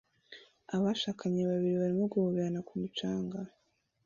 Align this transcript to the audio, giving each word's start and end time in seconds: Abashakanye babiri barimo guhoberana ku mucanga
Abashakanye 0.75 1.41
babiri 1.49 1.75
barimo 1.81 2.05
guhoberana 2.13 2.59
ku 2.67 2.73
mucanga 2.79 3.37